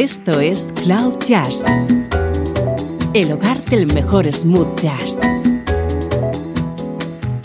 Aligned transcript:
Esto 0.00 0.38
es 0.38 0.72
Cloud 0.84 1.18
Jazz, 1.26 1.64
el 3.14 3.32
hogar 3.32 3.64
del 3.64 3.92
mejor 3.92 4.32
smooth 4.32 4.78
jazz, 4.78 5.18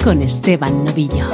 con 0.04 0.21
Esteban 0.21 0.86
Novillo. 0.86 1.31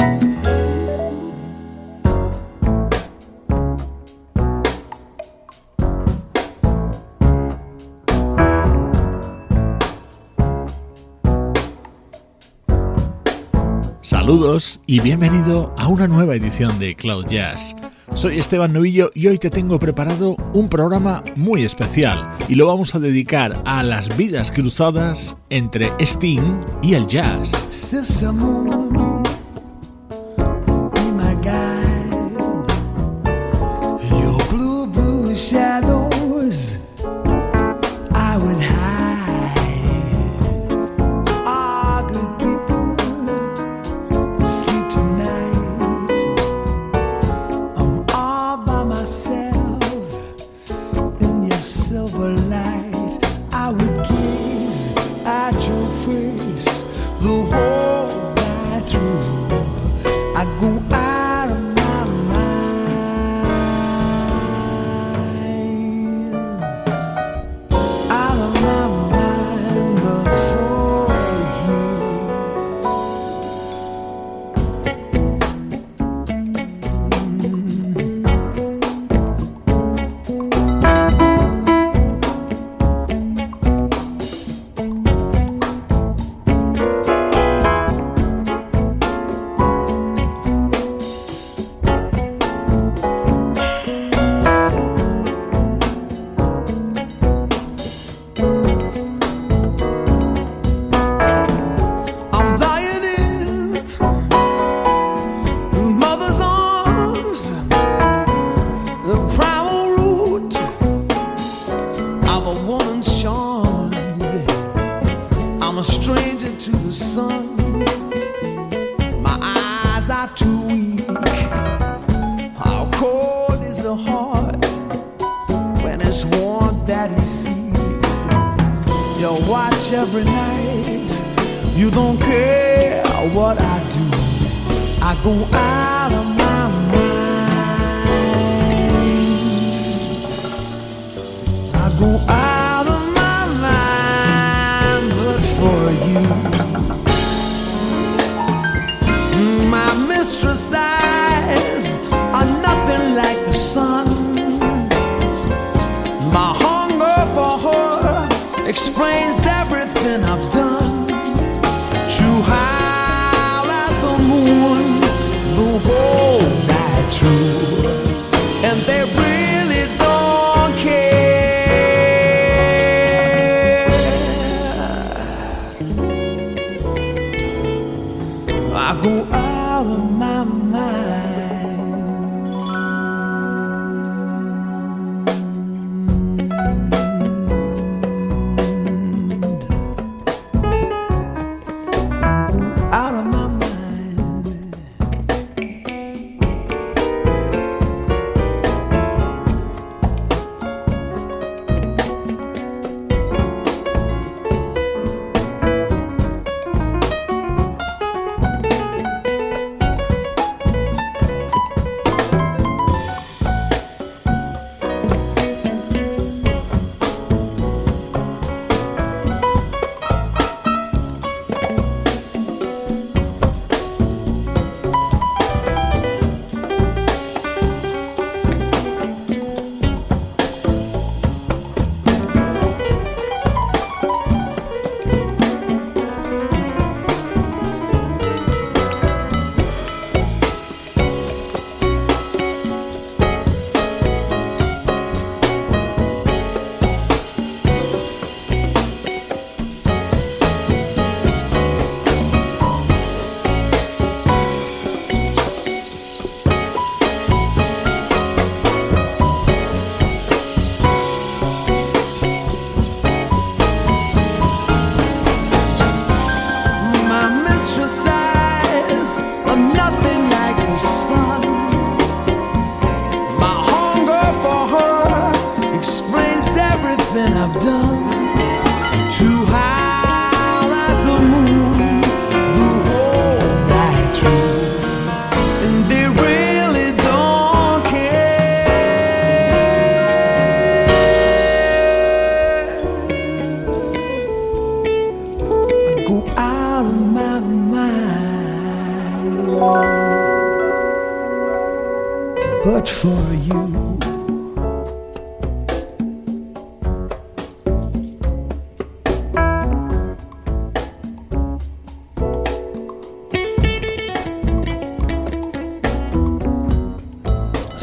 Saludos 13.99 14.79
y 14.85 15.01
bienvenido 15.01 15.75
a 15.77 15.89
una 15.89 16.07
nueva 16.07 16.35
edición 16.35 16.79
de 16.79 16.95
Cloud 16.95 17.25
Jazz. 17.27 17.75
Soy 18.19 18.37
Esteban 18.37 18.73
Novillo 18.73 19.11
y 19.13 19.27
hoy 19.27 19.37
te 19.37 19.49
tengo 19.49 19.79
preparado 19.79 20.35
un 20.51 20.67
programa 20.67 21.23
muy 21.37 21.63
especial 21.63 22.29
y 22.49 22.55
lo 22.55 22.67
vamos 22.67 22.93
a 22.93 22.99
dedicar 22.99 23.53
a 23.63 23.81
las 23.81 24.17
vidas 24.17 24.51
cruzadas 24.51 25.37
entre 25.49 25.89
Sting 25.99 26.59
y 26.81 26.95
el 26.95 27.07
jazz. 27.07 27.53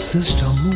system. 0.06 0.75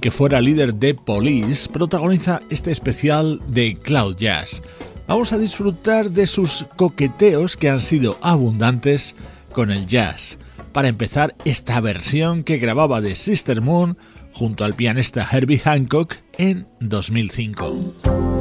Que 0.00 0.10
fuera 0.10 0.40
líder 0.40 0.74
de 0.74 0.94
Police, 0.94 1.68
protagoniza 1.68 2.40
este 2.50 2.70
especial 2.70 3.40
de 3.48 3.76
Cloud 3.76 4.16
Jazz. 4.16 4.62
Vamos 5.06 5.32
a 5.32 5.38
disfrutar 5.38 6.10
de 6.10 6.26
sus 6.26 6.66
coqueteos 6.76 7.56
que 7.56 7.68
han 7.68 7.82
sido 7.82 8.18
abundantes 8.22 9.14
con 9.52 9.70
el 9.70 9.86
jazz. 9.86 10.38
Para 10.72 10.88
empezar, 10.88 11.34
esta 11.44 11.80
versión 11.80 12.44
que 12.44 12.58
grababa 12.58 13.00
de 13.00 13.14
Sister 13.14 13.60
Moon 13.60 13.98
junto 14.32 14.64
al 14.64 14.74
pianista 14.74 15.26
Herbie 15.30 15.58
Hancock 15.58 16.16
en 16.38 16.66
2005. 16.80 18.39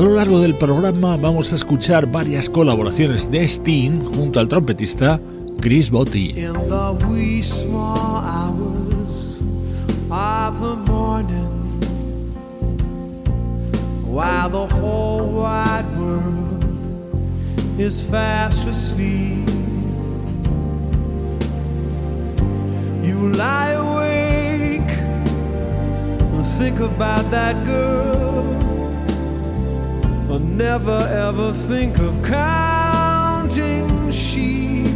A 0.00 0.02
lo 0.02 0.14
largo 0.14 0.40
del 0.40 0.54
programa 0.54 1.18
vamos 1.18 1.52
a 1.52 1.56
escuchar 1.56 2.06
varias 2.10 2.48
colaboraciones 2.48 3.30
de 3.30 3.46
Steen 3.46 4.02
junto 4.06 4.40
al 4.40 4.48
trompetista 4.48 5.20
Chris 5.60 5.90
Botti. 5.90 6.34
While 14.06 14.48
the 14.48 14.66
whole 14.74 15.26
wide 15.34 15.84
world 15.98 16.64
is 17.78 18.02
fast 18.02 18.66
asleep 18.66 19.46
You 23.04 23.28
lie 23.34 23.72
awake 23.72 24.90
and 26.32 26.46
think 26.58 26.80
about 26.80 27.30
that 27.30 27.54
girl 27.66 28.29
But 30.30 30.42
never 30.42 31.00
ever 31.10 31.52
think 31.52 31.98
of 31.98 32.22
counting 32.22 34.12
sheep. 34.12 34.86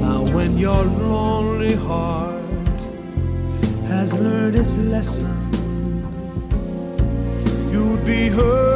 Now, 0.00 0.24
when 0.34 0.58
your 0.58 0.82
lonely 0.82 1.76
heart 1.76 2.42
has 3.86 4.18
learned 4.18 4.56
its 4.56 4.76
lesson, 4.78 5.36
you'd 7.70 8.04
be 8.04 8.30
hurt. 8.30 8.67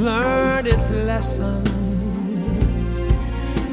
learned 0.00 0.66
its 0.66 0.90
lesson, 0.90 1.62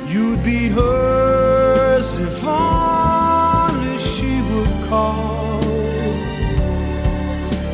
you'd 0.07 0.43
be 0.43 0.67
hers 0.67 2.19
if 2.19 2.43
only 2.43 3.97
she 3.97 4.41
would 4.49 4.89
call. 4.89 5.63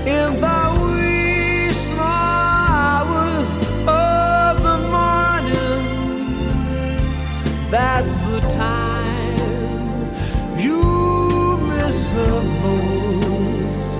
In 0.05 0.39
the 0.39 0.63
wee 0.81 1.71
small 1.71 2.05
hours 2.05 3.55
of 3.87 4.61
the 4.67 4.77
morning, 4.93 5.81
that's 7.71 8.19
the 8.21 8.39
time 8.41 9.37
you 10.59 11.57
miss 11.69 12.11
her 12.11 12.43
most. 12.61 13.97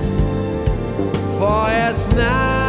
For 1.39 1.65
it's 1.71 2.13
now. 2.13 2.62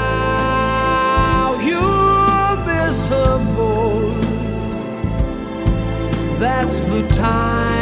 that's 6.45 6.83
the 6.83 7.01
time. 7.09 7.74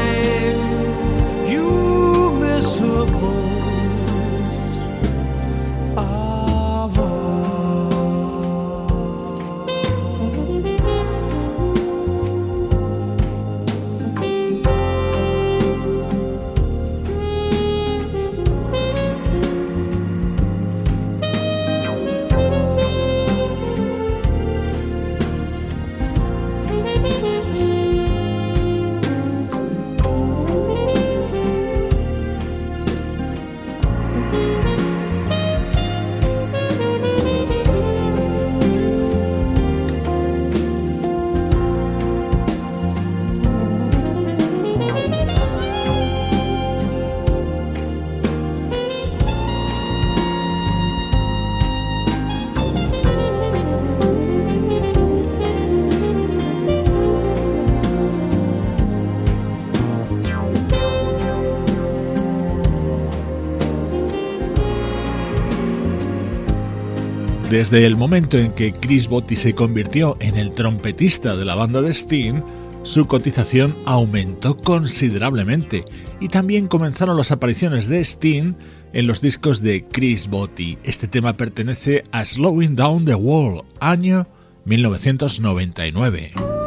Desde 67.52 67.84
el 67.84 67.98
momento 67.98 68.38
en 68.38 68.50
que 68.52 68.72
Chris 68.72 69.08
Botti 69.08 69.36
se 69.36 69.54
convirtió 69.54 70.16
en 70.20 70.36
el 70.38 70.52
trompetista 70.54 71.36
de 71.36 71.44
la 71.44 71.54
banda 71.54 71.82
de 71.82 71.90
Sting, 71.90 72.40
su 72.82 73.06
cotización 73.06 73.74
aumentó 73.84 74.56
considerablemente 74.56 75.84
y 76.18 76.28
también 76.28 76.66
comenzaron 76.66 77.18
las 77.18 77.30
apariciones 77.30 77.88
de 77.88 78.00
Sting 78.00 78.54
en 78.94 79.06
los 79.06 79.20
discos 79.20 79.60
de 79.60 79.84
Chris 79.84 80.28
Botti. 80.28 80.78
Este 80.82 81.08
tema 81.08 81.34
pertenece 81.34 82.04
a 82.10 82.24
Slowing 82.24 82.74
Down 82.74 83.04
the 83.04 83.16
World, 83.16 83.64
año 83.80 84.26
1999. 84.64 86.61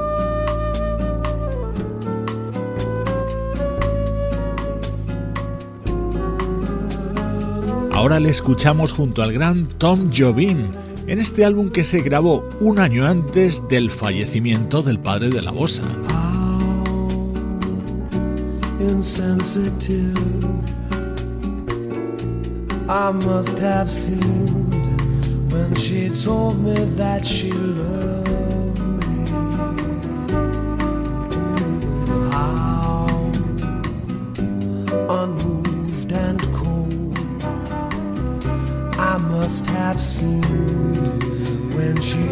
Ahora 8.06 8.20
le 8.20 8.30
escuchamos 8.30 8.94
junto 8.94 9.24
al 9.24 9.34
gran 9.34 9.68
Tom 9.80 10.12
Jobim 10.16 10.68
en 11.08 11.18
este 11.18 11.44
álbum 11.44 11.72
que 11.72 11.84
se 11.84 12.02
grabó 12.02 12.48
un 12.60 12.78
año 12.78 13.04
antes 13.04 13.68
del 13.68 13.90
fallecimiento 13.90 14.84
del 14.84 15.00
padre 15.00 15.30
de 15.30 15.42
la 15.42 15.50
bossa. 15.50 15.82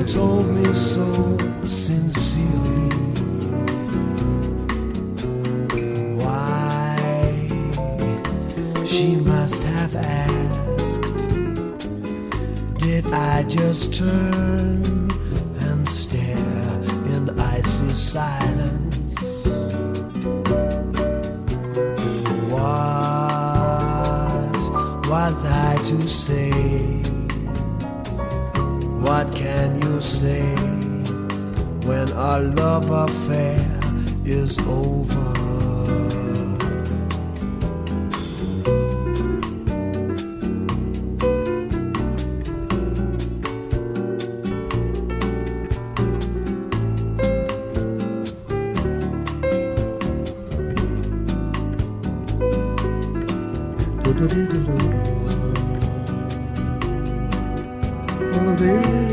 Told 0.08 0.48
me 0.48 0.74
so 0.74 1.38
sincerely. 1.68 2.90
Why 6.16 6.98
she 8.86 9.16
must 9.16 9.64
have 9.64 9.96
asked. 9.96 11.02
Did 12.80 13.06
I 13.14 13.44
just 13.44 13.94
turn 13.94 15.12
and 15.60 15.88
stare 15.88 16.38
in 17.14 17.40
icy 17.40 17.90
silence. 17.94 18.53
say 30.04 30.44
when 31.88 32.12
our 32.12 32.42
love 32.42 32.92
affair 32.92 33.80
is 34.26 34.60
over. 34.68 35.32
Do 54.04 54.14
do 54.14 54.28
do 54.28 54.46
do 54.48 54.64
do. 58.58 59.12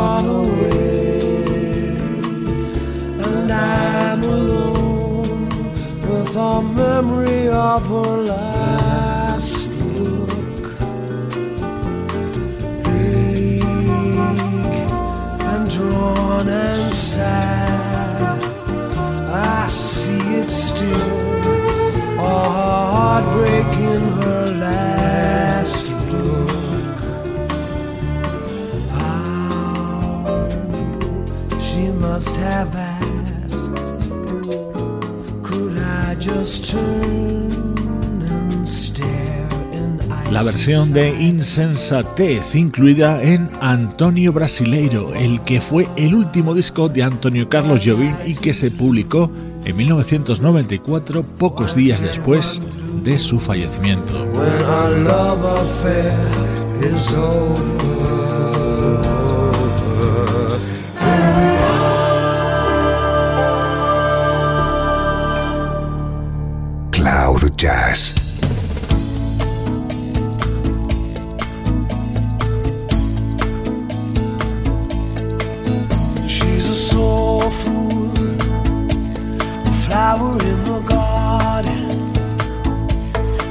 of 7.71 7.87
her 7.87 8.17
life. 8.17 8.50
La 40.41 40.45
versión 40.45 40.91
de 40.91 41.09
Insensatez 41.21 42.55
incluida 42.55 43.21
en 43.21 43.47
Antonio 43.61 44.33
Brasileiro, 44.33 45.13
el 45.13 45.39
que 45.41 45.61
fue 45.61 45.87
el 45.97 46.15
último 46.15 46.55
disco 46.55 46.89
de 46.89 47.03
Antonio 47.03 47.47
Carlos 47.47 47.81
Jobim 47.85 48.15
y 48.25 48.33
que 48.33 48.51
se 48.51 48.71
publicó 48.71 49.31
en 49.65 49.77
1994, 49.77 51.23
pocos 51.37 51.75
días 51.75 52.01
después 52.01 52.59
de 53.03 53.19
su 53.19 53.39
fallecimiento. 53.39 54.27
Cloud 66.89 67.51
Jazz. 67.55 68.15
Flower 80.11 80.33
in 80.43 80.63
the 80.65 80.79
garden. 80.81 81.89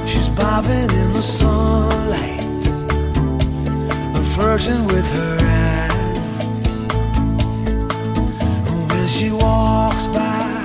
She's 0.05 0.29
bobbing 0.29 0.91
in 1.01 1.13
the 1.13 1.21
sunlight, 1.21 2.61
a 4.15 4.21
flirting 4.33 4.85
with 4.85 5.07
her 5.17 5.37
eyes. 5.41 6.27
And 8.67 8.91
when 8.91 9.07
she 9.07 9.31
walks 9.31 10.05
by, 10.07 10.63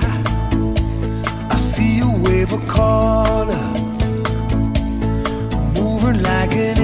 I 1.49 1.57
see 1.57 1.99
a 1.99 2.09
wave 2.25 2.53
of 2.53 2.67
color, 2.67 3.67
moving 5.79 6.21
like 6.21 6.53
an 6.53 6.77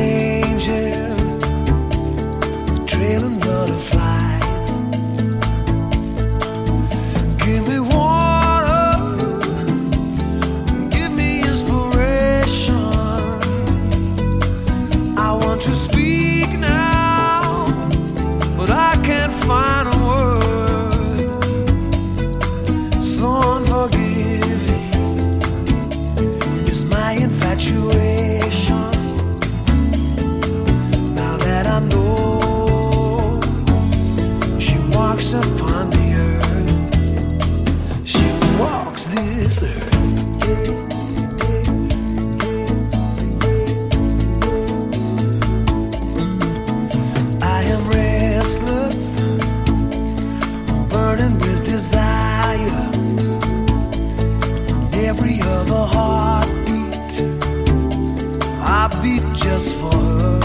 just 59.32 59.76
for 59.78 59.94
her. 59.94 60.40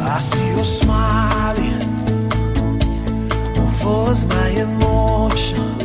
I 0.00 0.18
see 0.20 0.48
her 0.56 0.64
smiling, 0.64 1.90
full 3.80 4.08
as 4.08 4.24
my 4.26 4.48
emotion. 4.66 5.78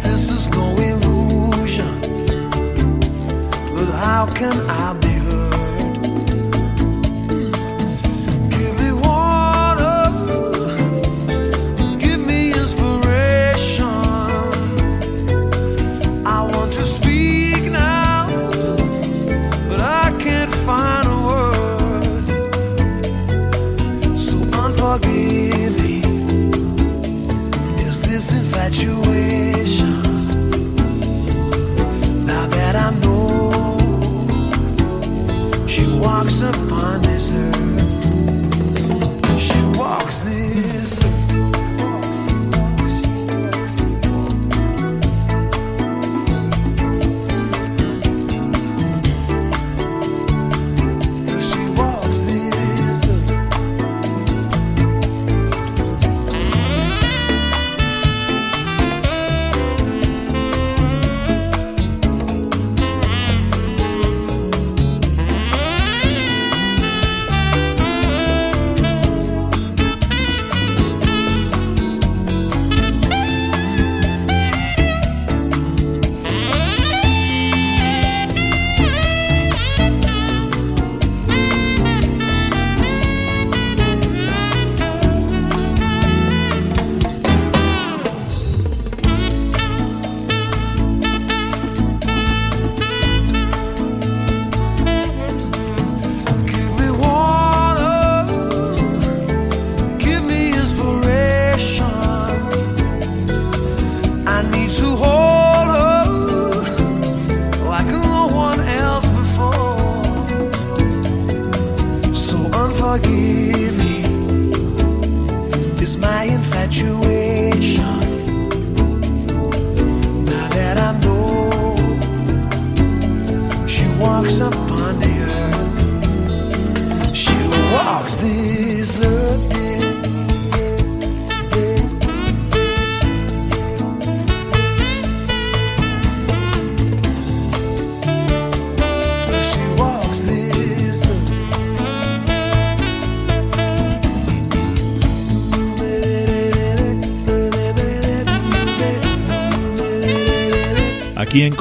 This 0.00 0.30
is 0.30 0.48
no 0.50 0.66
illusion, 0.90 2.00
but 3.74 3.90
how 4.04 4.26
can 4.34 4.56
I 4.68 4.92
be 4.94 5.13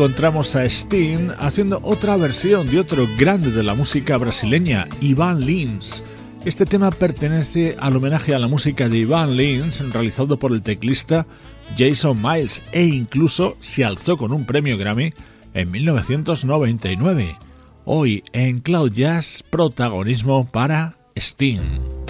encontramos 0.04 0.54
a 0.58 0.66
Sting 0.66 1.30
haciendo 1.40 1.80
otra 1.82 2.18
versión 2.18 2.70
de 2.70 2.78
otro 2.78 3.08
grande 3.18 3.52
de 3.52 3.64
la 3.64 3.74
música 3.74 4.18
brasileña, 4.18 4.86
Ivan 5.00 5.46
Lins. 5.46 6.04
Este 6.44 6.66
tema 6.66 6.92
pertenece 6.92 7.78
al 7.80 7.96
homenaje 7.96 8.36
a 8.36 8.40
la 8.40 8.50
música 8.50 8.90
de 8.90 8.98
Ivan 8.98 9.38
Lins 9.38 9.80
realizado 9.94 10.38
por 10.38 10.52
el 10.52 10.62
teclista 10.62 11.26
Jason 11.78 12.22
Miles 12.22 12.64
e 12.74 12.84
incluso 12.84 13.56
se 13.62 13.86
alzó 13.86 14.18
con 14.18 14.34
un 14.34 14.46
premio 14.46 14.78
Grammy 14.78 15.14
en 15.54 15.72
1999. 15.72 17.38
Hoy 17.86 18.26
en 18.34 18.60
Cloud 18.60 18.92
Jazz, 18.92 19.42
protagonismo 19.50 20.46
para 20.52 20.98
Sting. 21.16 22.03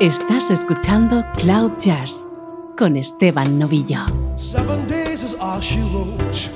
Estás 0.00 0.48
escuchando 0.52 1.24
Cloud 1.38 1.72
Jazz 1.80 2.28
con 2.76 2.96
Esteban 2.96 3.58
Novillo. 3.58 3.98
Seven 4.36 4.86
days 4.86 5.24
is 5.24 5.34
all 5.40 5.60
she 5.60 5.80
wrote. 5.92 6.48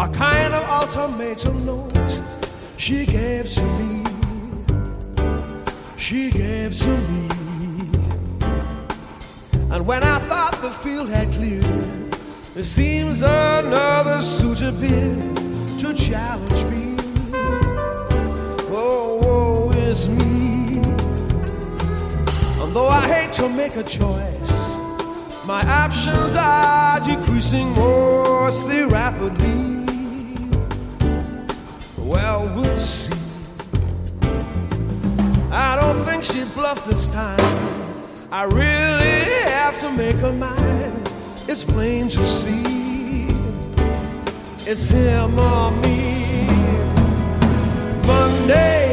A 0.00 0.08
kind 0.08 0.52
of 0.52 0.68
ultimatum 0.68 1.64
note 1.64 2.20
she 2.76 3.06
gave 3.06 3.48
to 3.50 3.62
me. 3.78 4.02
She 5.96 6.32
gave 6.32 6.76
to 6.76 6.90
me. 6.90 7.28
And 9.70 9.86
when 9.86 10.02
I 10.02 10.18
thought 10.18 10.60
the 10.60 10.72
field 10.72 11.08
had 11.08 11.30
cleared, 11.30 11.64
it 12.56 12.64
seems 12.64 13.22
another 13.22 14.20
suit 14.20 14.60
appeared 14.60 15.36
to 15.78 15.94
challenge 15.94 16.64
me. 16.64 16.96
Oh, 18.72 19.20
woe 19.22 19.70
is 19.70 20.08
me. 20.08 20.59
Though 22.80 22.88
I 22.88 23.06
hate 23.06 23.32
to 23.34 23.46
make 23.46 23.76
a 23.76 23.82
choice, 23.82 24.78
my 25.44 25.62
options 25.68 26.34
are 26.34 26.98
decreasing 27.00 27.74
mostly 27.74 28.84
rapidly. 28.84 29.84
Well, 31.98 32.50
we'll 32.56 32.78
see. 32.78 33.12
I 35.52 35.76
don't 35.78 36.02
think 36.06 36.24
she 36.24 36.44
bluffed 36.54 36.86
this 36.86 37.06
time. 37.06 37.52
I 38.32 38.44
really 38.44 39.28
have 39.50 39.78
to 39.80 39.92
make 39.92 40.16
her 40.24 40.32
mine. 40.32 41.02
It's 41.50 41.62
plain 41.62 42.08
to 42.08 42.26
see. 42.26 43.28
It's 44.70 44.88
him 44.88 45.38
or 45.38 45.70
me. 45.82 46.46
Monday, 48.06 48.89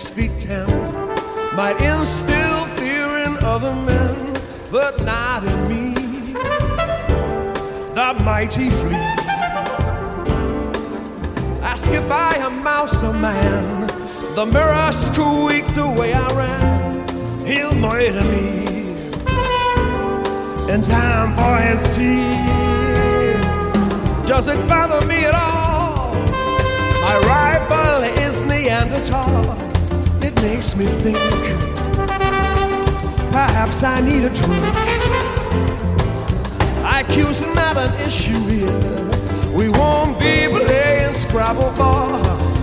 six 0.00 0.10
feet 0.10 0.30
ten 0.40 0.66
might 1.56 1.76
instill 1.80 2.66
fear 2.78 3.06
in 3.26 3.36
other 3.38 3.74
men, 3.74 4.32
but 4.70 5.02
not 5.04 5.42
in 5.44 5.68
me. 5.68 5.94
The 7.94 8.14
mighty 8.24 8.70
flea. 8.70 8.94
Ask 11.62 11.88
if 11.88 12.08
I 12.10 12.36
am 12.46 12.62
mouse 12.62 13.02
or 13.02 13.12
man. 13.12 13.88
The 14.36 14.46
mirror 14.46 14.92
squeaked 14.92 15.74
the 15.74 15.88
way 15.88 16.12
I 16.14 16.28
ran. 16.42 17.44
He'll 17.44 17.74
murder 17.74 18.22
me 18.22 18.92
in 20.72 20.82
time 20.82 21.34
for 21.34 21.56
his 21.68 21.82
tea. 21.96 22.38
Does 24.28 24.46
it 24.46 24.60
bother 24.68 25.04
me 25.06 25.24
at 25.24 25.34
all? 25.34 26.14
My 27.02 27.18
rival 27.26 28.04
is 28.22 28.40
Neanderthal. 28.42 29.67
It 30.28 30.42
makes 30.42 30.76
me 30.76 30.84
think. 30.84 31.16
Perhaps 33.32 33.82
I 33.82 34.02
need 34.02 34.24
a 34.24 34.28
drink. 34.28 34.64
IQ's 36.98 37.40
not 37.56 37.78
an 37.78 37.94
issue 38.06 38.42
here. 38.52 38.78
We 39.56 39.70
won't 39.70 40.20
be 40.20 40.46
playing 40.48 41.14
Scrabble 41.14 41.70
for 41.80 42.04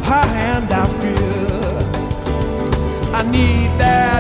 her 0.10 0.26
hand, 0.38 0.72
I 0.72 0.86
fear. 1.02 1.46
I 3.16 3.24
need 3.32 3.70
that 3.80 4.15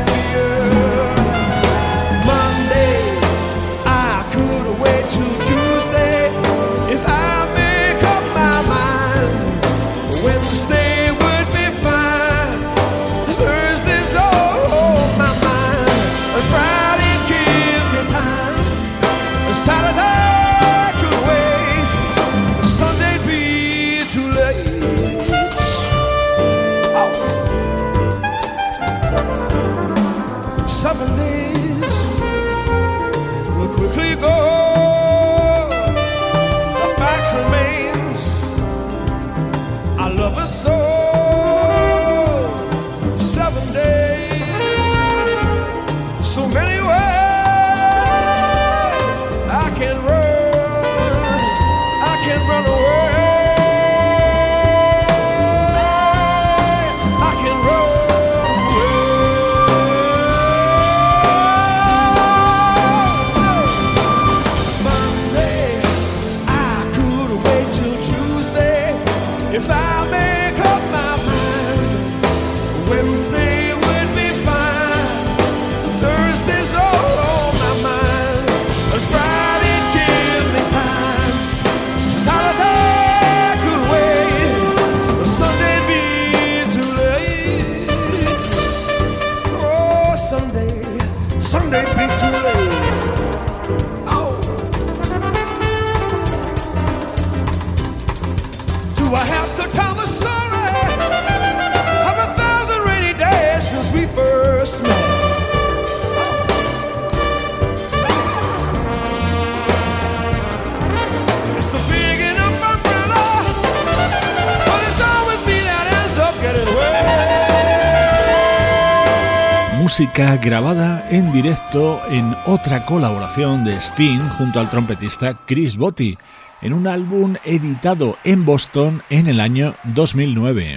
Música 119.97 120.35
grabada 120.35 121.07
en 121.09 121.31
directo 121.31 122.01
en 122.09 122.35
otra 122.47 122.85
colaboración 122.85 123.63
de 123.63 123.77
Sting 123.77 124.19
junto 124.37 124.59
al 124.59 124.69
trompetista 124.69 125.39
Chris 125.47 125.77
Botti 125.77 126.17
en 126.61 126.73
un 126.73 126.85
álbum 126.85 127.35
editado 127.45 128.17
en 128.25 128.43
Boston 128.43 129.01
en 129.09 129.27
el 129.27 129.39
año 129.39 129.73
2009. 129.85 130.75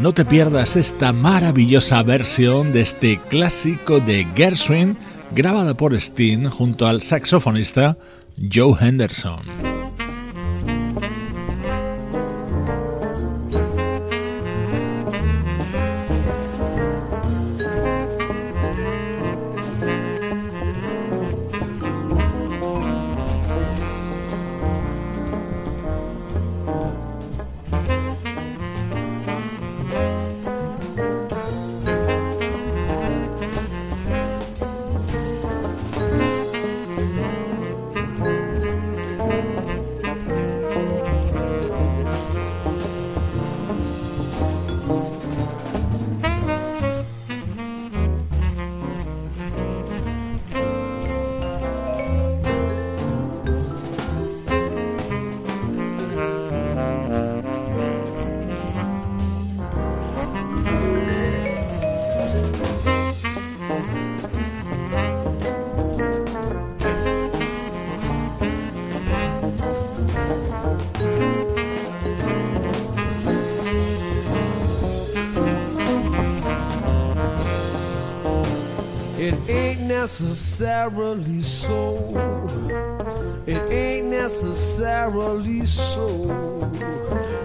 No 0.00 0.14
te 0.14 0.24
pierdas 0.24 0.76
esta 0.76 1.12
maravillosa 1.12 2.00
versión 2.04 2.72
de 2.72 2.82
este 2.82 3.18
clásico 3.28 3.98
de 3.98 4.28
Gershwin 4.36 4.96
grabada 5.32 5.74
por 5.74 5.92
Sting 5.92 6.46
junto 6.46 6.86
al 6.86 7.02
saxofonista 7.02 7.96
Joe 8.48 8.76
Henderson. 8.80 9.71
It 79.18 79.34
ain't 79.48 79.80
necessarily 79.82 81.42
so. 81.42 81.96
It 83.46 83.70
ain't 83.70 84.06
necessarily 84.06 85.66
so. 85.66 86.24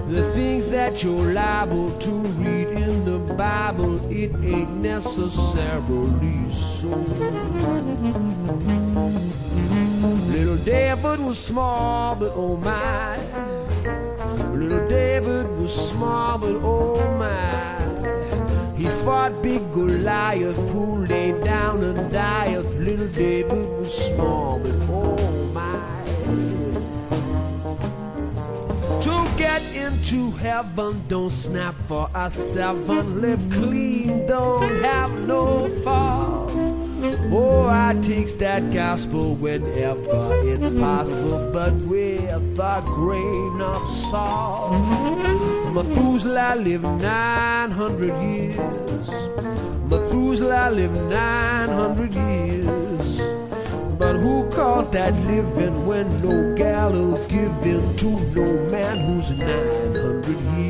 The 0.10 0.23
things 0.34 0.69
that 0.69 1.03
you're 1.03 1.34
liable 1.34 1.91
to 1.99 2.12
read 2.12 2.69
in 2.69 3.03
the 3.03 3.19
Bible, 3.34 3.99
it 4.12 4.32
ain't 4.43 4.75
necessarily 4.75 6.49
so. 6.49 6.88
Little 10.32 10.58
David 10.58 11.19
was 11.19 11.38
small, 11.38 12.15
but 12.15 12.32
oh 12.34 12.58
my. 12.58 13.17
Little 14.53 14.88
David 14.88 15.49
was 15.60 15.89
small, 15.89 16.38
but 16.38 16.56
oh 16.63 17.17
my. 17.17 17.76
He 18.88 18.93
fought 19.04 19.43
big 19.43 19.73
Goliath 19.73 20.71
who 20.71 21.06
lay 21.06 21.34
down 21.43 21.84
and 21.84 22.10
died. 22.10 22.63
Little 22.80 23.10
David 23.10 23.67
was 23.78 23.91
small, 23.93 24.60
but 24.60 24.71
oh 24.89 25.17
my. 25.52 26.04
To 29.02 29.38
get 29.38 29.62
into 29.76 30.32
heaven, 30.38 31.04
don't 31.10 31.32
snap 31.32 31.76
for 31.86 32.10
a 32.15 32.32
seven. 32.32 33.19
Live 33.19 33.45
clean, 33.52 34.26
don't 34.26 34.82
have 34.82 35.12
no 35.28 35.67
fault. 35.84 36.54
Oh, 37.30 37.67
I 37.67 37.93
teach 38.02 38.36
that 38.36 38.73
gospel 38.73 39.36
whenever 39.36 40.47
it's 40.47 40.69
possible, 40.80 41.50
but 41.52 41.73
with 41.73 42.58
a 42.58 42.82
grain 42.86 43.60
of 43.60 43.86
salt. 43.89 45.56
Methuselah 45.77 46.55
lived 46.55 46.85
900 46.85 48.23
years. 48.23 49.09
Methuselah 49.87 50.71
lived 50.71 50.97
900 51.07 52.13
years. 52.15 53.21
But 53.99 54.15
who 54.15 54.49
calls 54.49 54.89
that 54.89 55.13
living 55.27 55.85
when 55.85 56.07
no 56.23 56.55
gal 56.55 56.91
will 56.91 57.23
give 57.27 57.53
in 57.63 57.95
to 57.97 58.09
no 58.33 58.47
man 58.71 58.97
who's 58.97 59.29
900 59.37 60.25
years? 60.25 60.66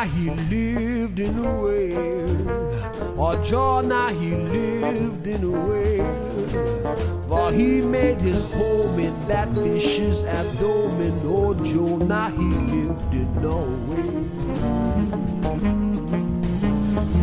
Now 0.00 0.06
he 0.06 0.30
lived 0.30 1.20
in 1.20 1.44
a 1.44 1.60
whale. 1.60 3.20
Or 3.20 3.36
Jonah 3.44 4.10
he 4.10 4.34
lived 4.34 5.26
in 5.26 5.44
a 5.44 5.50
whale. 5.50 7.24
For 7.28 7.52
he 7.52 7.82
made 7.82 8.18
his 8.22 8.50
home 8.50 8.98
in 8.98 9.12
that 9.28 9.54
fish's 9.54 10.24
abdomen. 10.24 11.20
Oh, 11.24 11.52
Jonah, 11.52 12.30
he 12.30 12.48
lived 12.72 13.12
in 13.12 13.44
a 13.44 13.60
whale. 13.88 14.30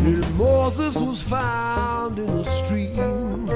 Little 0.03 0.33
Moses 0.35 0.97
was 0.97 1.19
found 1.19 2.19
in 2.19 2.29
a 2.29 2.43
stream. 2.43 3.47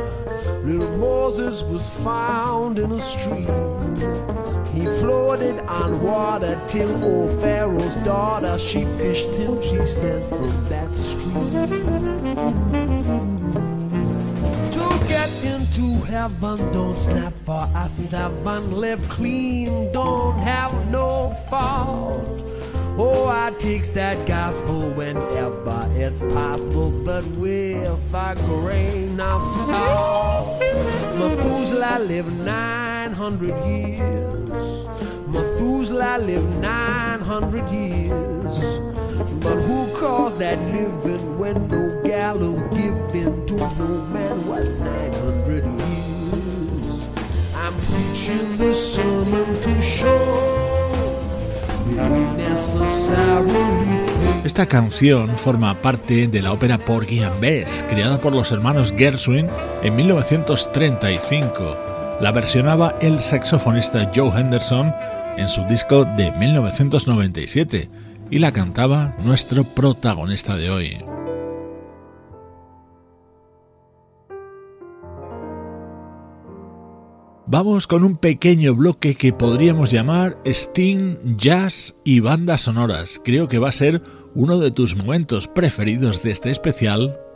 Little 0.65 0.97
Moses 0.97 1.61
was 1.61 1.87
found 2.03 2.79
in 2.79 2.91
a 2.91 2.99
stream. 2.99 4.60
He 4.73 4.85
floated 4.99 5.59
on 5.67 6.01
water 6.01 6.59
till 6.67 7.03
old 7.03 7.33
Pharaoh's 7.41 7.95
daughter 8.05 8.57
she 8.57 8.85
fished 8.97 9.29
him, 9.31 9.61
she 9.61 9.85
says, 9.85 10.29
from 10.29 10.49
that 10.69 10.95
stream. 10.95 11.51
To 14.71 15.07
get 15.07 15.29
into 15.43 16.01
heaven, 16.05 16.57
don't 16.71 16.95
snap 16.95 17.33
for 17.45 17.67
a 17.75 17.89
seven. 17.89 18.71
Live 18.71 19.01
clean, 19.09 19.91
don't 19.91 20.37
have 20.39 20.73
no 20.89 21.33
fault. 21.49 22.41
Oh, 22.97 23.27
I 23.27 23.51
takes 23.57 23.89
that 23.89 24.27
gospel 24.27 24.89
whenever 24.91 25.87
it's 25.91 26.21
possible, 26.21 26.91
but 27.03 27.25
with 27.37 28.13
a 28.13 28.35
grain 28.45 29.19
of 29.19 29.45
salt. 29.47 30.59
Methuselah 31.17 31.99
lived 31.99 32.39
900 33.21 33.53
years. 33.67 34.87
Methuselah 35.27 36.17
lived 36.17 36.59
900 36.59 37.69
years. 37.69 38.81
But 39.39 39.61
who 39.61 39.93
calls 39.93 40.39
that 40.39 40.57
living 40.73 41.37
when 41.37 41.67
no 41.67 42.01
gal 42.03 42.39
will 42.39 42.57
give 42.69 42.97
in 43.13 43.45
to 43.45 43.57
no 43.77 44.01
man 44.09 44.47
was 44.47 44.73
900 44.73 45.65
years? 45.65 47.05
I'm 47.53 47.75
preaching 47.85 48.57
this 48.57 48.95
sermon 48.95 49.45
to 49.45 49.81
show 49.83 50.57
Esta 54.43 54.65
canción 54.65 55.29
forma 55.37 55.79
parte 55.79 56.25
de 56.25 56.41
la 56.41 56.53
ópera 56.53 56.79
Porgy 56.79 57.21
and 57.21 57.39
Bess, 57.39 57.85
creada 57.87 58.17
por 58.17 58.33
los 58.33 58.51
hermanos 58.51 58.91
Gershwin 58.97 59.47
en 59.83 59.95
1935. 59.95 61.90
La 62.21 62.31
versionaba 62.31 62.93
el 63.01 63.19
saxofonista 63.19 64.11
Joe 64.13 64.29
Henderson 64.29 64.93
en 65.37 65.47
su 65.47 65.63
disco 65.63 66.05
de 66.05 66.31
1997 66.31 67.89
y 68.29 68.37
la 68.37 68.51
cantaba 68.51 69.15
nuestro 69.23 69.63
protagonista 69.63 70.55
de 70.55 70.69
hoy. 70.69 70.97
Vamos 77.47 77.87
con 77.87 78.03
un 78.03 78.17
pequeño 78.17 78.75
bloque 78.75 79.15
que 79.15 79.33
podríamos 79.33 79.89
llamar 79.89 80.37
Steam, 80.45 81.17
Jazz 81.37 81.95
y 82.03 82.19
bandas 82.19 82.61
sonoras. 82.61 83.19
Creo 83.25 83.47
que 83.47 83.57
va 83.57 83.69
a 83.69 83.73
ser 83.73 84.03
uno 84.35 84.59
de 84.59 84.69
tus 84.69 84.95
momentos 84.95 85.47
preferidos 85.47 86.21
de 86.21 86.29
este 86.29 86.51
especial 86.51 87.19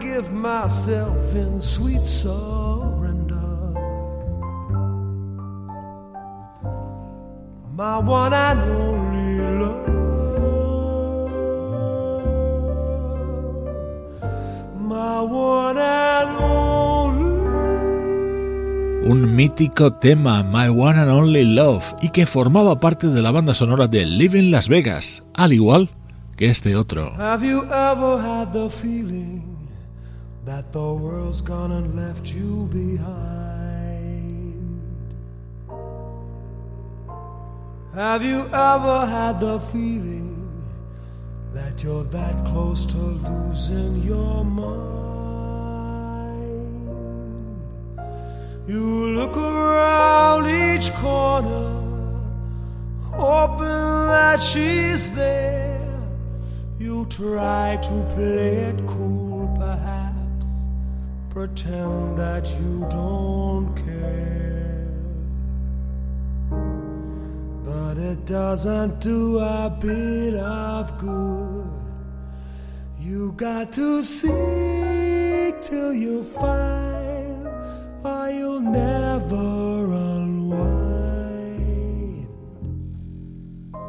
give 0.00 0.32
myself 0.32 1.34
in 1.34 1.60
sweet 1.60 2.04
surrender. 2.04 3.34
My 7.74 7.98
one 7.98 8.32
and 8.32 8.60
only 8.80 9.38
love. 9.60 9.88
My 14.80 15.20
one 15.20 15.78
and 15.78 16.36
only. 16.40 17.36
Un 19.08 19.36
mítico 19.36 19.92
tema, 19.94 20.42
My 20.42 20.68
One 20.68 20.98
and 20.98 21.10
Only 21.10 21.44
Love, 21.44 21.94
y 22.02 22.08
que 22.08 22.26
formaba 22.26 22.80
parte 22.80 23.06
de 23.06 23.22
la 23.22 23.30
banda 23.30 23.54
sonora 23.54 23.86
de 23.86 24.04
Living 24.04 24.50
Las 24.50 24.68
Vegas, 24.68 25.22
al 25.34 25.52
igual 25.52 25.90
que 26.36 26.46
este 26.46 26.74
otro. 26.74 27.12
Have 27.16 27.46
you 27.46 27.62
ever 27.66 28.18
had 28.18 28.52
the 28.52 28.68
feeling 28.68 29.55
that 30.46 30.72
the 30.72 30.94
world's 30.94 31.40
gone 31.40 31.72
and 31.72 31.96
left 31.96 32.32
you 32.32 32.68
behind? 32.70 33.66
Have 37.92 38.22
you 38.22 38.46
ever 38.52 39.06
had 39.06 39.40
the 39.40 39.58
feeling 39.58 40.64
that 41.52 41.82
you're 41.82 42.04
that 42.04 42.46
close 42.46 42.86
to 42.86 42.96
losing 42.96 44.02
your 44.04 44.44
mind? 44.44 44.76
You 48.68 49.06
look 49.18 49.36
around 49.36 50.46
each 50.48 50.92
corner, 50.92 51.72
hoping 53.02 54.06
that 54.14 54.40
she's 54.40 55.12
there. 55.16 55.82
You 56.78 57.06
try 57.06 57.78
to 57.82 58.12
play 58.14 58.56
it 58.70 58.86
cool, 58.86 59.25
pretend 61.36 62.16
that 62.16 62.48
you 62.58 62.86
don't 62.88 63.74
care. 63.84 64.88
But 67.62 67.98
it 67.98 68.24
doesn't 68.24 69.02
do 69.02 69.38
a 69.38 69.68
bit 69.78 70.34
of 70.34 70.96
good. 70.96 71.70
You 72.98 73.32
got 73.32 73.70
to 73.74 74.02
seek 74.02 75.60
till 75.60 75.92
you 75.92 76.24
find, 76.24 77.46
or 78.02 78.30
you'll 78.30 78.60
never 78.60 79.92
unwind. 80.14 80.66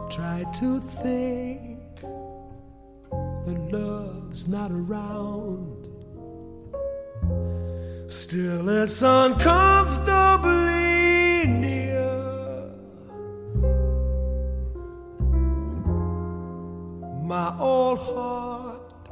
Try 0.10 0.43
to 0.60 0.82
think 0.82 2.02
that 3.45 3.70
love's 3.72 4.50
not 4.50 4.70
around. 4.70 5.66
Still, 8.38 8.69
it's 8.69 9.01
uncomfortably 9.01 11.47
near. 11.47 12.69
My 17.23 17.57
old 17.57 17.97
heart 17.97 19.09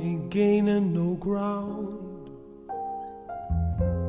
ain't 0.00 0.30
gaining 0.30 0.92
no 0.92 1.14
ground 1.14 2.30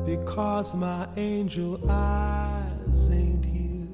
because 0.06 0.72
my 0.76 1.08
angel 1.16 1.80
eyes 1.90 3.10
ain't 3.10 3.44
here. 3.44 3.88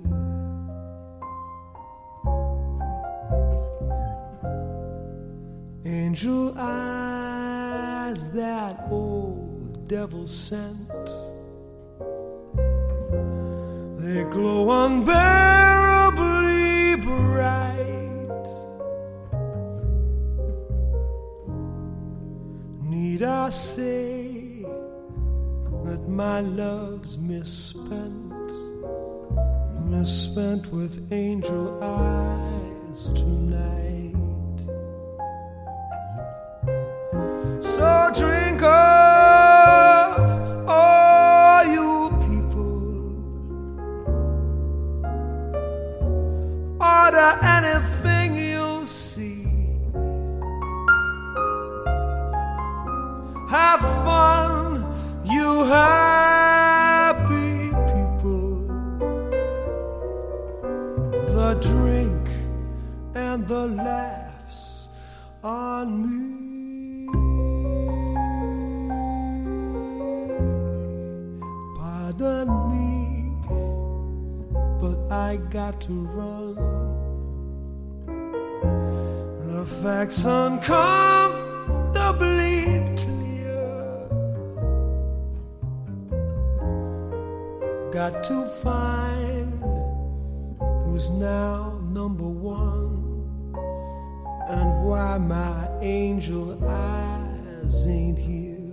Angel 5.86 6.52
eyes 6.58 8.30
that 8.32 8.86
old 8.90 9.19
devil 9.90 10.24
sent. 10.24 10.88
They 13.98 14.22
glow 14.30 14.70
unbearably 14.84 16.94
bright. 17.02 18.46
Need 22.84 23.24
I 23.24 23.50
say 23.50 24.64
that 25.86 26.06
my 26.06 26.40
love's 26.40 27.18
misspent, 27.18 28.52
misspent 29.86 30.72
with 30.72 31.12
angel 31.12 31.82
eyes 31.82 33.08
tonight? 33.08 33.89
And 63.32 63.46
the 63.46 63.66
laughs 63.66 64.88
on 65.44 65.86
me. 66.02 67.06
Pardon 71.78 72.48
me, 72.72 72.90
but 74.80 74.98
I 75.14 75.36
got 75.58 75.74
to 75.82 75.92
run. 76.18 76.54
The 79.52 79.64
facts 79.80 80.20
uncomfortably 80.24 82.56
clear. 83.00 83.64
Got 87.92 88.24
to 88.24 88.36
find 88.64 89.52
who's 90.84 91.08
now 91.10 91.78
number 91.92 92.24
one 92.24 92.99
and 94.50 94.84
why 94.84 95.16
my 95.16 95.68
angel 95.80 96.58
eyes 96.66 97.86
ain't 97.86 98.18
here. 98.18 98.72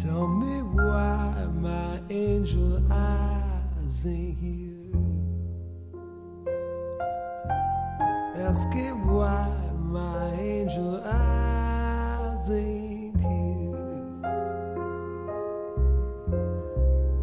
Tell 0.00 0.28
me 0.28 0.62
why 0.62 1.46
my 1.54 2.00
angel 2.08 2.80
eyes 2.92 4.06
ain't 4.06 4.38
here. 4.38 4.94
Ask 8.46 8.68
it 8.76 8.94
why 8.94 9.52
my 9.82 10.32
angel 10.34 11.02
eyes 11.04 12.50
ain't 12.50 13.20
here. 13.20 13.74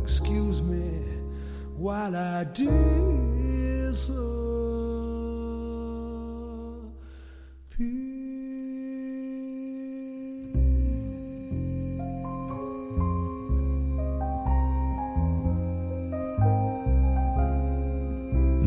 Excuse 0.03 0.61
me 0.61 0.91
while 1.77 2.15
I 2.15 2.43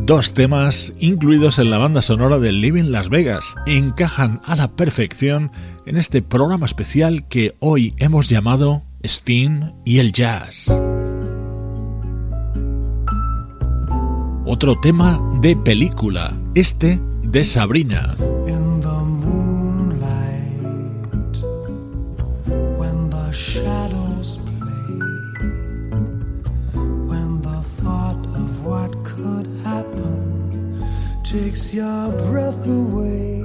Dos 0.09 0.32
temas 0.32 0.94
incluidos 0.98 1.59
en 1.59 1.68
la 1.68 1.76
banda 1.76 2.00
sonora 2.00 2.38
de 2.38 2.50
Living 2.50 2.84
Las 2.84 3.11
Vegas 3.11 3.56
encajan 3.66 4.40
a 4.46 4.56
la 4.56 4.68
perfección 4.68 5.52
en 5.84 5.98
este 5.98 6.22
programa 6.22 6.64
especial 6.64 7.28
que 7.28 7.56
hoy 7.61 7.92
hemos 7.98 8.30
llamado 8.30 8.84
Sting 9.02 9.70
y 9.84 9.98
el 9.98 10.14
Jazz. 10.14 10.74
Otro 14.46 14.80
tema 14.80 15.20
de 15.42 15.54
película, 15.56 16.32
este 16.54 16.98
de 17.22 17.44
Sabrina. 17.44 18.16
Your 31.74 32.12
breath 32.30 32.66
away, 32.66 33.38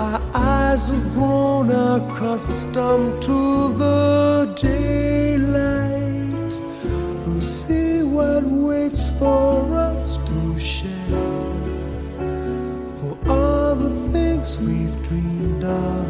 our 0.00 0.20
eyes 0.32 0.88
have 0.88 1.12
grown 1.12 1.70
accustomed 1.70 3.22
to 3.22 3.74
the 3.74 4.50
daylight. 4.56 6.52
We'll 7.26 7.42
see 7.42 8.02
what 8.02 8.44
waits 8.44 9.10
for 9.18 9.70
us 9.74 10.16
to 10.28 10.58
share? 10.58 11.28
For 12.98 13.12
all 13.28 13.74
the 13.74 13.94
things 14.12 14.58
we've 14.58 14.96
dreamed 15.02 15.64
of 15.64 16.09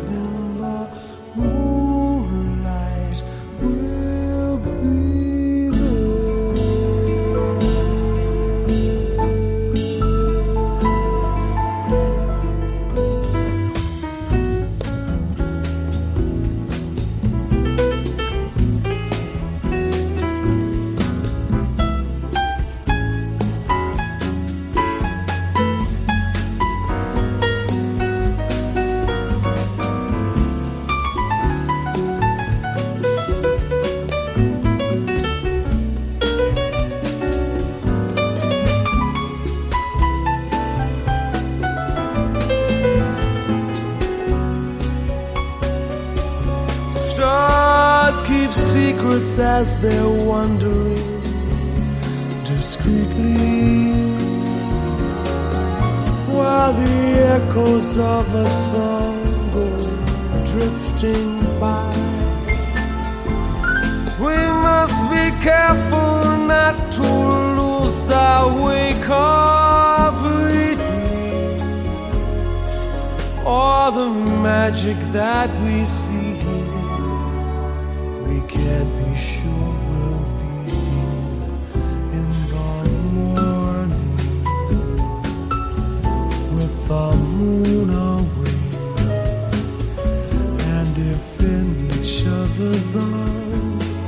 other's 92.51 92.97
arms 92.97 93.99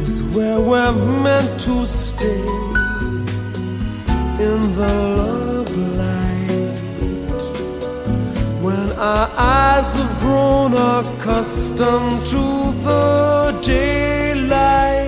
is 0.00 0.22
where 0.34 0.60
we're 0.60 0.92
meant 1.22 1.60
to 1.60 1.86
stay 1.86 2.46
in 4.46 4.60
the 4.76 4.94
love 5.16 5.76
light. 6.02 6.80
When 8.62 8.92
our 8.92 9.30
eyes 9.36 9.94
have 9.94 10.20
grown 10.20 10.74
accustomed 10.74 12.26
to 12.26 12.44
the 12.86 13.60
daylight, 13.62 15.00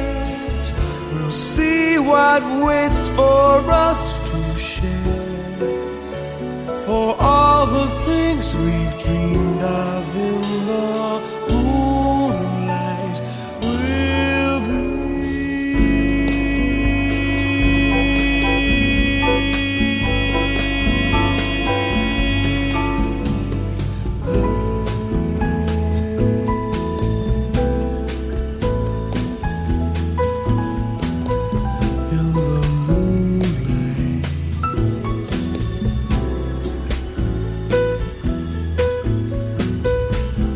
we'll 1.13 1.31
see 1.31 1.99
what 1.99 2.43
waits 2.65 3.09
for 3.11 3.61
us 3.89 4.19
to 4.31 4.59
share. 4.59 4.91
For 6.87 7.17
all 7.21 7.67
the 7.67 7.87
things 8.07 8.55
we've 8.55 9.05
dreamed 9.05 9.63
of 9.63 10.17
in 10.17 10.41
the 10.67 11.20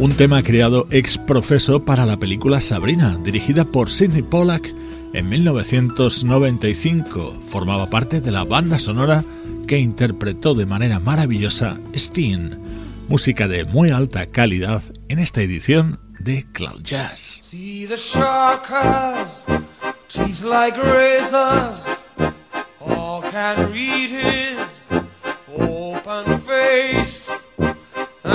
Un 0.04 0.14
tema 0.14 0.42
creado 0.42 0.86
ex 0.90 1.16
profeso 1.16 1.86
para 1.86 2.04
la 2.04 2.18
película 2.18 2.60
Sabrina, 2.60 3.18
dirigida 3.24 3.64
por 3.64 3.90
Sidney 3.90 4.20
Pollack 4.20 4.70
en 5.14 5.30
1995. 5.30 7.40
Formaba 7.48 7.86
parte 7.86 8.20
de 8.20 8.30
la 8.30 8.44
banda 8.44 8.78
sonora 8.78 9.24
que 9.66 9.78
interpretó 9.78 10.54
de 10.54 10.66
manera 10.66 11.00
maravillosa 11.00 11.78
Steen, 11.96 12.60
música 13.08 13.48
de 13.48 13.64
muy 13.64 13.92
alta 13.92 14.26
calidad 14.26 14.82
en 15.08 15.20
esta 15.20 15.40
edición 15.40 15.98
de 16.18 16.44
Cloud 16.52 16.82
Jazz. 16.82 17.40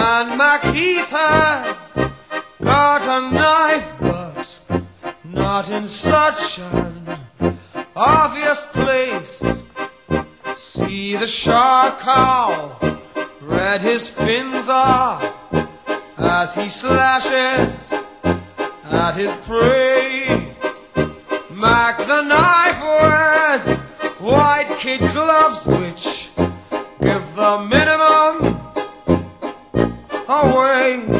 And 0.02 0.40
Macheath 0.40 1.10
has 1.10 2.10
got 2.62 3.02
a 3.02 3.34
knife, 3.34 3.94
but 4.00 4.60
not 5.26 5.70
in 5.70 5.86
such 5.88 6.60
an 6.60 7.18
obvious 7.98 8.66
place. 8.68 9.64
See 10.56 11.18
the 11.18 11.28
shark 11.28 12.00
how 12.00 12.78
red 13.42 13.82
his 13.82 14.10
fins 14.10 14.70
are 14.70 15.34
as 16.18 16.56
he 16.56 16.70
slashes 16.70 17.94
at 18.86 19.16
his 19.16 19.32
prey. 19.46 20.56
Mac 21.52 21.98
the 21.98 22.22
knife 22.22 22.82
wears 22.82 23.78
white 24.20 24.74
kid 24.78 25.02
gloves 25.12 25.66
which 25.68 26.30
give 27.02 27.36
the 27.36 27.68
minimum 27.70 28.39
away. 30.30 31.19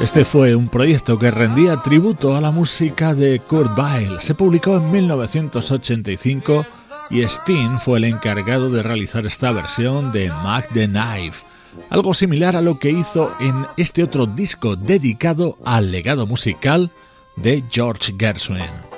Este 0.00 0.24
fue 0.24 0.54
un 0.54 0.68
proyecto 0.68 1.18
que 1.18 1.30
rendía 1.30 1.82
tributo 1.82 2.36
a 2.36 2.40
la 2.40 2.50
música 2.50 3.14
de 3.14 3.40
Kurt 3.40 3.76
Weill. 3.76 4.20
Se 4.20 4.34
publicó 4.34 4.76
en 4.76 4.90
1985 4.92 6.64
y 7.10 7.22
Steen 7.24 7.78
fue 7.78 7.98
el 7.98 8.04
encargado 8.04 8.70
de 8.70 8.82
realizar 8.82 9.26
esta 9.26 9.50
versión 9.50 10.12
de 10.12 10.28
Mac 10.28 10.68
the 10.72 10.86
Knife, 10.86 11.44
algo 11.90 12.14
similar 12.14 12.54
a 12.54 12.62
lo 12.62 12.78
que 12.78 12.90
hizo 12.90 13.34
en 13.40 13.66
este 13.76 14.02
otro 14.02 14.26
disco 14.26 14.76
dedicado 14.76 15.58
al 15.64 15.90
legado 15.90 16.26
musical 16.26 16.90
de 17.36 17.64
George 17.70 18.14
Gershwin. 18.18 18.93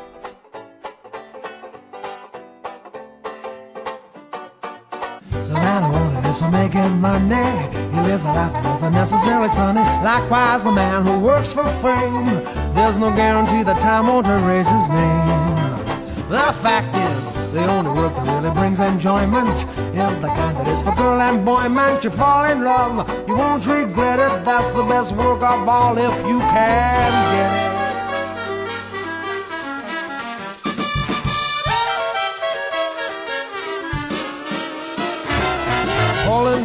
For 6.40 6.50
making 6.50 7.00
money. 7.00 7.48
He 7.92 8.00
lives 8.02 8.24
a 8.24 8.32
life 8.32 8.52
that 8.52 8.74
is 8.74 8.82
unnecessarily 8.82 9.48
sunny. 9.48 9.80
Likewise, 10.04 10.64
the 10.64 10.72
man 10.72 11.06
who 11.06 11.18
works 11.20 11.52
for 11.52 11.64
fame. 11.80 12.26
There's 12.74 12.98
no 12.98 13.10
guarantee 13.10 13.62
that 13.62 13.80
time 13.80 14.06
won't 14.06 14.26
erase 14.26 14.68
his 14.68 14.88
name. 14.88 15.56
The 16.28 16.52
fact 16.60 16.94
is, 16.96 17.32
the 17.52 17.64
only 17.70 17.92
work 17.92 18.14
that 18.16 18.26
really 18.42 18.54
brings 18.54 18.80
enjoyment 18.80 19.56
is 19.94 20.18
the 20.20 20.28
kind 20.28 20.56
that 20.58 20.68
is 20.68 20.82
for 20.82 20.94
girl 20.96 21.20
and 21.20 21.44
boy. 21.44 21.68
Man, 21.68 22.00
you 22.02 22.10
fall 22.10 22.44
in 22.44 22.64
love, 22.64 23.08
you 23.28 23.36
won't 23.36 23.66
regret 23.66 24.18
it. 24.18 24.44
That's 24.44 24.72
the 24.72 24.84
best 24.84 25.12
work 25.12 25.42
of 25.42 25.68
all 25.68 25.96
if 25.96 26.16
you 26.26 26.38
can 26.40 27.12
get 27.32 27.62
it. 27.62 27.65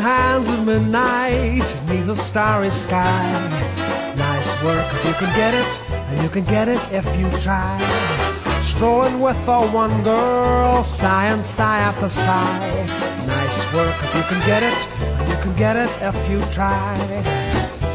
Summer 0.02 0.66
midnight 0.66 1.78
neath 1.88 2.10
a 2.10 2.16
starry 2.16 2.72
sky. 2.72 3.32
Nice 4.16 4.64
work 4.64 4.86
if 4.94 5.06
you 5.06 5.14
can 5.14 5.36
get 5.36 5.54
it, 5.54 5.82
and 6.10 6.24
you 6.24 6.30
can 6.30 6.44
get 6.46 6.68
it 6.68 6.82
if 6.92 7.06
you 7.20 7.30
try. 7.40 7.78
Strolling 8.62 9.20
with 9.20 9.38
the 9.46 9.60
one 9.68 10.04
girl, 10.04 10.84
sigh 10.84 11.28
and 11.28 11.46
sigh 11.46 11.80
after 11.80 12.10
sigh. 12.10 12.86
Nice 13.28 13.74
work 13.74 13.96
if 14.06 14.16
you 14.16 14.24
can 14.32 14.42
get 14.48 14.64
it, 14.64 14.88
and 15.20 15.30
you 15.30 15.38
can 15.44 15.56
get 15.56 15.76
it 15.76 15.92
if 16.02 16.18
you 16.30 16.40
try. 16.52 16.98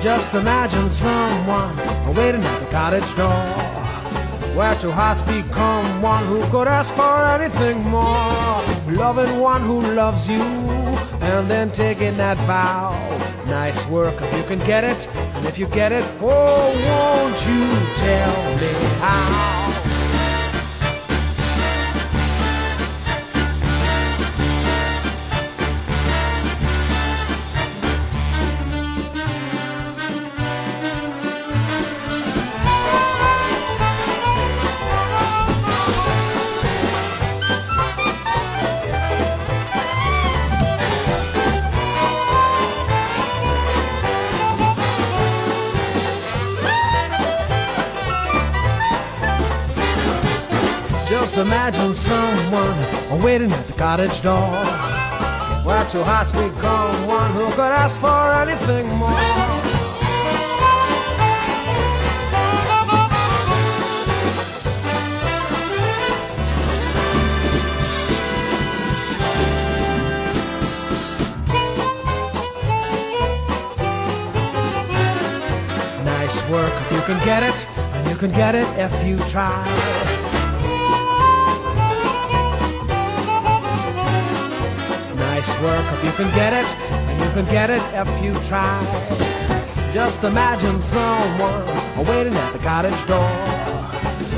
Just 0.00 0.34
imagine 0.34 0.88
someone 0.88 1.76
waiting 2.14 2.42
at 2.42 2.59
the 2.61 2.66
cottage 2.66 3.16
door 3.16 3.66
where 4.57 4.74
two 4.76 4.90
hearts 4.90 5.22
become 5.22 6.00
one 6.00 6.24
who 6.26 6.40
could 6.50 6.68
ask 6.68 6.94
for 6.94 7.16
anything 7.36 7.78
more. 7.90 8.62
Loving 8.88 9.38
one 9.38 9.62
who 9.62 9.80
loves 9.94 10.28
you, 10.28 10.42
and 11.27 11.51
then 11.51 11.70
taking 11.70 12.16
that 12.16 12.37
vow. 12.47 12.93
Nice 13.47 13.87
work 13.89 14.14
if 14.20 14.37
you 14.37 14.45
can 14.45 14.59
get 14.66 14.85
it, 14.85 15.07
and 15.09 15.47
if 15.47 15.59
you 15.59 15.66
get 15.68 15.93
it, 15.93 16.05
oh, 16.20 16.72
won't 16.87 17.39
you 17.47 17.62
tell 17.97 18.57
me 18.61 18.72
how? 19.01 19.65
Imagine 51.87 52.03
someone 52.03 53.22
waiting 53.22 53.53
at 53.53 53.64
the 53.68 53.72
cottage 53.74 54.20
door. 54.20 54.51
Where 55.64 55.84
two 55.89 56.03
hearts 56.03 56.32
become 56.32 57.07
one 57.07 57.30
who 57.30 57.47
could 57.53 57.61
ask 57.61 57.97
for 58.01 58.09
anything 58.43 58.89
more. 58.97 59.11
Nice 76.05 76.51
work 76.51 76.72
if 76.80 76.93
you 76.93 77.01
can 77.03 77.24
get 77.24 77.45
it, 77.45 77.66
and 77.78 78.09
you 78.11 78.16
can 78.16 78.32
get 78.32 78.57
it 78.57 78.66
if 78.76 79.07
you 79.07 79.18
try. 79.30 80.36
Work 85.62 85.84
if 85.94 86.04
you 86.04 86.12
can 86.12 86.34
get 86.34 86.52
it, 86.52 86.68
and 86.90 87.20
you 87.20 87.30
can 87.30 87.44
get 87.46 87.70
it 87.70 87.82
if 87.94 88.09
you 88.22 88.32
try. 88.48 88.76
Just 89.92 90.24
imagine 90.24 90.78
someone 90.80 91.66
waiting 92.07 92.34
at 92.34 92.52
the 92.52 92.59
cottage 92.59 93.00
door, 93.07 93.30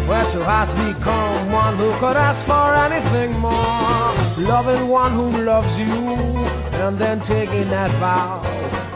where 0.09 0.25
two 0.31 0.43
hearts 0.43 0.75
become 0.75 1.53
one 1.53 1.77
who 1.77 1.91
could 1.99 2.17
ask 2.17 2.45
for 2.45 2.75
anything 2.87 3.33
more. 3.41 4.15
Loving 4.49 4.89
one 4.89 5.13
who 5.13 5.31
loves 5.43 5.79
you, 5.79 5.95
and 6.85 6.97
then 6.97 7.21
taking 7.21 7.69
that 7.71 7.91
vow. 7.99 8.43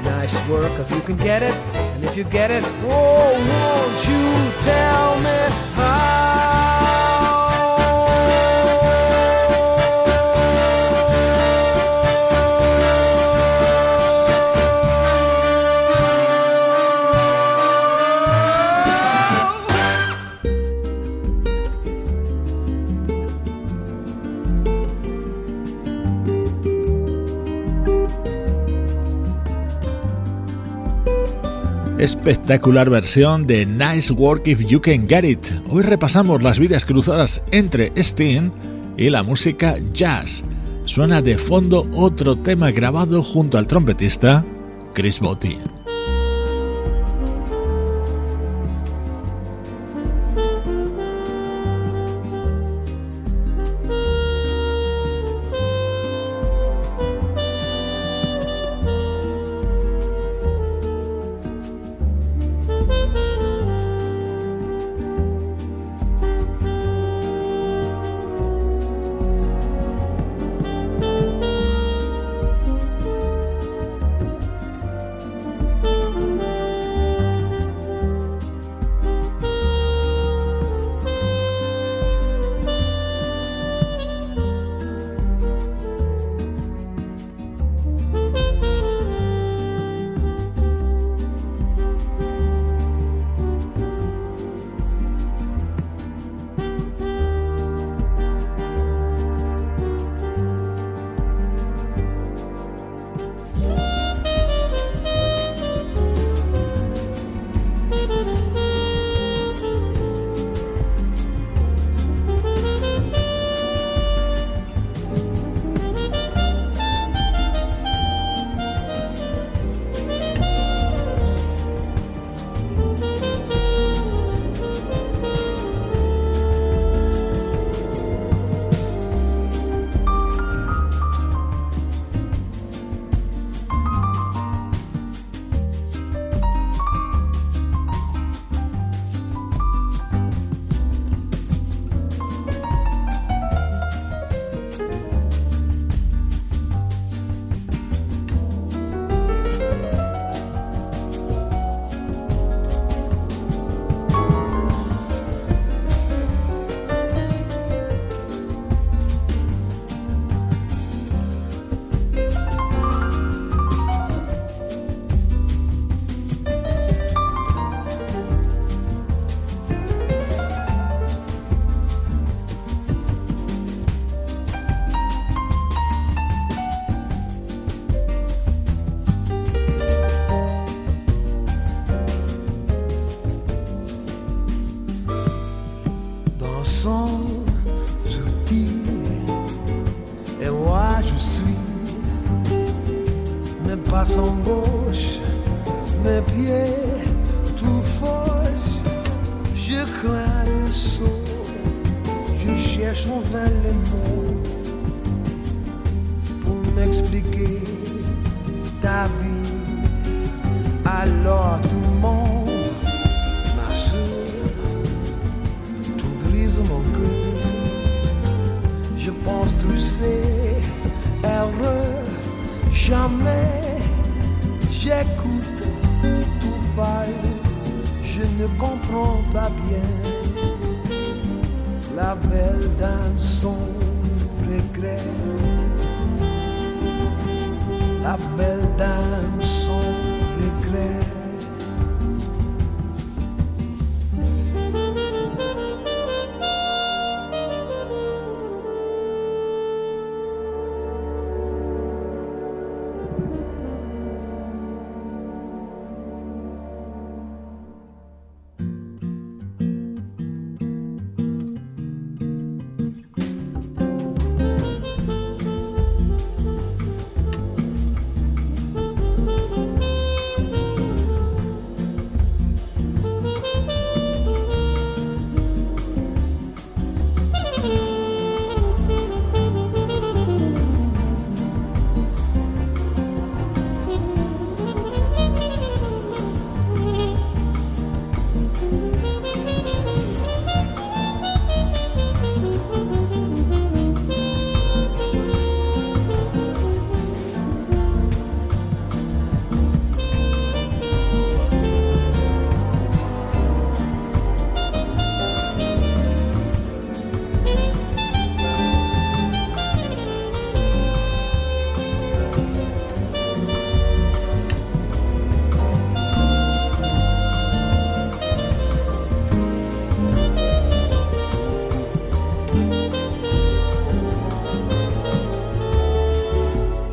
Nice 0.03 0.37
work 0.49 0.73
if 0.79 0.91
you 0.91 1.01
can 1.01 1.17
get 1.17 1.43
it, 1.43 1.55
and 1.75 2.05
if 2.05 2.17
you 2.17 2.25
get 2.25 2.51
it, 2.51 2.65
oh, 2.85 3.33
won't 3.51 4.01
you 4.09 4.63
tell 4.63 5.17
me 5.21 5.39
how? 5.75 6.22
Espectacular 32.03 32.91
versión 32.91 33.47
de 33.47 33.65
Nice 33.65 34.13
Work 34.13 34.49
If 34.49 34.67
You 34.67 34.81
Can 34.81 35.09
Get 35.09 35.25
It. 35.25 35.47
Hoy 35.71 35.85
repasamos 35.85 36.43
las 36.43 36.59
vidas 36.59 36.85
cruzadas 36.85 37.45
entre 37.53 37.93
Sting 37.95 38.51
y 38.97 39.09
la 39.09 39.23
música 39.23 39.77
jazz. 39.93 40.43
Suena 40.85 41.23
de 41.23 41.39
fondo 41.39 41.89
otro 41.95 42.35
tema 42.35 42.73
grabado 42.73 43.23
junto 43.23 43.57
al 43.57 43.69
trompetista 43.69 44.45
Chris 44.95 45.21
Botti. 45.21 45.59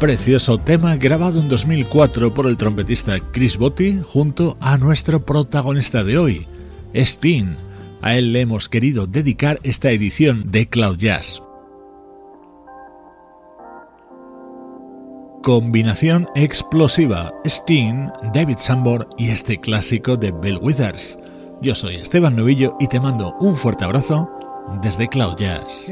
Precioso 0.10 0.58
tema 0.58 0.96
grabado 0.96 1.40
en 1.40 1.48
2004 1.48 2.34
por 2.34 2.48
el 2.48 2.58
trompetista 2.58 3.20
Chris 3.32 3.58
Botti 3.58 4.00
junto 4.04 4.58
a 4.60 4.76
nuestro 4.80 5.24
protagonista 5.24 6.04
de 6.04 6.18
hoy, 6.18 6.48
Steen. 6.96 7.56
A 8.02 8.16
él 8.16 8.34
le 8.34 8.42
hemos 8.42 8.70
querido 8.70 9.06
dedicar 9.06 9.60
esta 9.62 9.92
edición 9.92 10.50
de 10.50 10.68
Cloud 10.68 10.98
Jazz. 10.98 11.44
Combinación 15.44 16.28
explosiva, 16.34 17.32
Steen, 17.46 18.12
David 18.34 18.58
Sambor 18.58 19.08
y 19.16 19.30
este 19.30 19.60
clásico 19.60 20.18
de 20.18 20.32
Bill 20.32 20.58
Withers. 20.60 21.20
Yo 21.62 21.76
soy 21.76 21.98
Esteban 21.98 22.36
Novillo 22.36 22.76
y 22.80 22.88
te 22.88 23.00
mando 23.00 23.36
un 23.42 23.56
fuerte 23.56 23.86
abrazo 23.86 24.28
desde 24.82 25.08
Cloud 25.08 25.36
Jazz. 25.38 25.86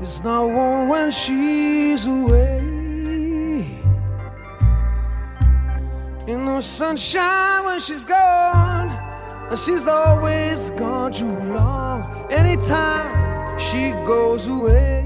It's 0.00 0.24
not 0.24 0.46
warm 0.46 0.88
when 0.88 1.10
she's 1.10 2.06
away. 2.06 2.58
Ain't 6.26 6.42
no 6.42 6.60
sunshine 6.60 7.66
when 7.66 7.80
she's 7.80 8.06
gone, 8.06 8.88
and 9.50 9.58
she's 9.58 9.86
always 9.86 10.70
gone 10.70 11.12
too 11.12 11.26
long. 11.26 12.26
Anytime 12.30 13.58
she 13.58 13.90
goes 14.06 14.48
away, 14.48 15.04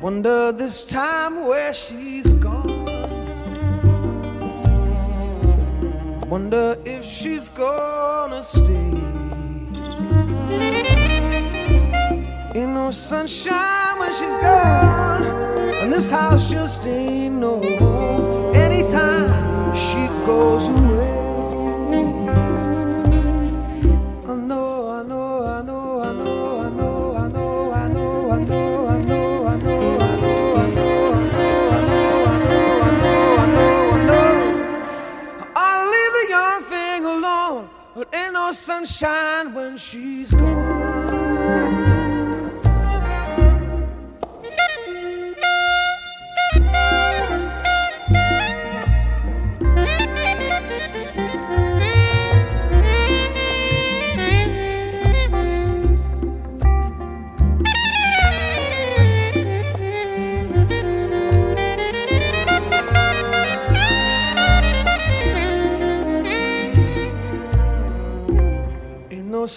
wonder 0.00 0.52
this 0.52 0.84
time 0.84 1.44
where 1.46 1.74
she's 1.74 2.32
gone. 2.34 2.86
Wonder 6.30 6.78
if 6.86 7.04
she's 7.04 7.50
gonna 7.50 8.42
stay. 8.42 9.11
Sunshine 12.92 13.98
when 13.98 14.10
she's 14.10 14.38
gone, 14.38 15.24
and 15.82 15.92
this 15.92 16.10
house 16.10 16.50
just 16.50 16.86
ain't 16.86 17.36
no 17.36 17.60
home. 17.78 18.54
Anytime 18.54 19.74
she 19.74 20.08
goes 20.26 20.68
away, 20.68 21.12
I 24.28 24.34
know, 24.34 24.90
I 24.90 25.02
know, 25.04 25.42
I 25.44 25.62
know, 25.62 26.00
I 26.00 26.12
know, 26.12 26.60
I 26.60 26.68
know, 26.68 27.14
I 27.14 27.28
know, 27.28 27.72
I 27.72 27.88
know, 27.88 28.30
I 28.30 28.38
know, 28.38 28.88
I 28.88 28.98
know, 29.08 29.92
but 37.94 38.14
ain't 38.14 38.32
no 38.32 38.52
sunshine 38.52 39.52
when 39.54 39.76
she's 39.76 40.34
gone. 40.34 40.61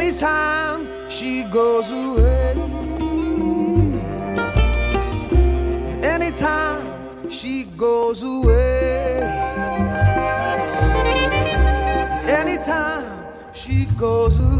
Anytime 0.00 0.86
she 1.10 1.42
goes 1.42 1.90
away. 1.90 2.54
Anytime 6.02 7.28
she 7.28 7.64
goes 7.76 8.22
away. 8.22 9.20
Anytime 12.28 13.24
she 13.52 13.86
goes 13.98 14.38
away. 14.38 14.57